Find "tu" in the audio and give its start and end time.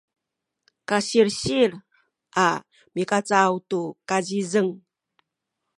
3.69-3.79